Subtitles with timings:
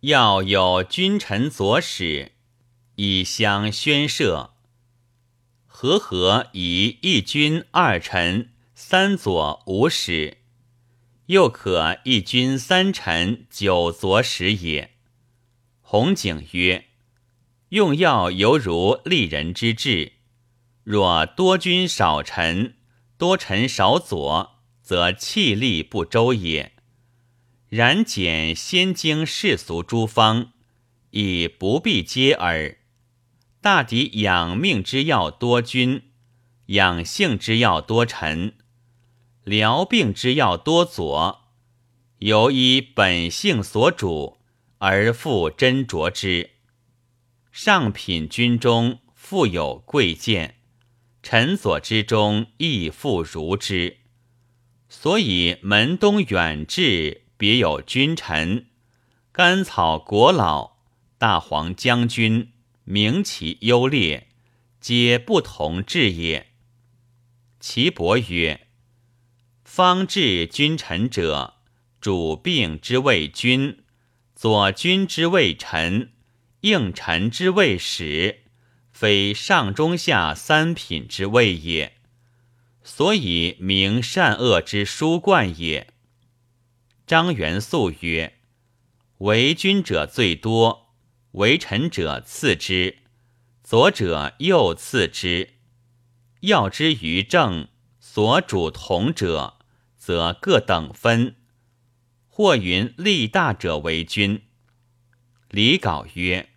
[0.00, 2.32] 要有君臣佐使，
[2.96, 4.50] 以相宣射。
[5.66, 10.38] 和合以一君二臣三佐五使，
[11.26, 14.92] 又可一君三臣九佐使也。
[15.80, 16.86] 洪景曰：
[17.70, 20.12] 用药犹如利人之治，
[20.84, 22.76] 若多君少臣，
[23.16, 26.75] 多臣少佐，则气力不周也。
[27.76, 30.54] 然简先经世俗诸方，
[31.10, 32.78] 亦不必接耳。
[33.60, 36.04] 大抵养命之要多君，
[36.68, 38.54] 养性之要多臣，
[39.44, 41.50] 疗病之要多佐，
[42.20, 44.38] 由依本性所主
[44.78, 46.52] 而复斟酌之。
[47.52, 50.54] 上品君中富有贵贱，
[51.22, 53.98] 臣佐之中亦复如之。
[54.88, 57.25] 所以门东远志。
[57.36, 58.66] 别有君臣，
[59.30, 60.76] 甘草国老，
[61.18, 62.52] 大黄将军，
[62.84, 64.28] 名其优劣，
[64.80, 66.48] 皆不同志也。
[67.60, 68.68] 岐伯曰：
[69.64, 71.54] 方治君臣者，
[72.00, 73.82] 主病之谓君，
[74.34, 76.12] 左君之谓臣，
[76.60, 78.44] 应臣之谓使，
[78.92, 81.94] 非上中下三品之谓也。
[82.82, 85.88] 所以明善恶之书冠也。
[87.06, 88.40] 张元素曰
[89.18, 90.88] ：“为君者最多，
[91.32, 92.98] 为臣者次之，
[93.62, 95.50] 左者右次之。
[96.40, 97.68] 要之于政，
[98.00, 99.58] 所主同者，
[99.96, 101.36] 则各等分。
[102.26, 104.42] 或云力大者为君。”
[105.50, 106.48] 李杲曰：“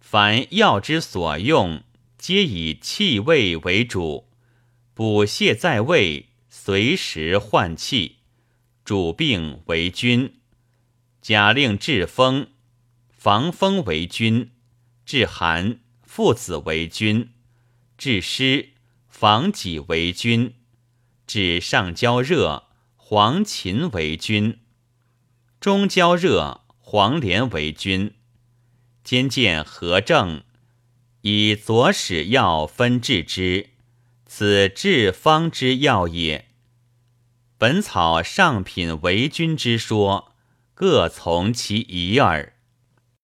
[0.00, 1.84] 凡药之所用，
[2.18, 4.28] 皆以气味为主，
[4.92, 8.16] 补泻在胃，随时换气。”
[8.88, 10.40] 主病为君，
[11.20, 12.46] 假令治风，
[13.10, 14.48] 防风为君；
[15.04, 17.28] 治寒，父子为君；
[17.98, 18.70] 治湿，
[19.06, 20.54] 防己为君；
[21.26, 24.56] 治上焦热，黄芩为君；
[25.60, 28.14] 中焦热，黄连为君。
[29.04, 30.44] 兼见何正，
[31.20, 33.68] 以左使药分治之，
[34.24, 36.47] 此治方之药也。
[37.58, 40.32] 本草上品为君之说，
[40.74, 42.54] 各从其一耳。